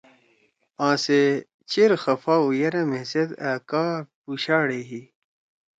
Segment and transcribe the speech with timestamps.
[0.89, 1.21] آسے
[1.69, 3.83] چیر خفا ہُو یرأ مھیسیت آ کا
[4.23, 5.01] پُوشاڑے ہی۔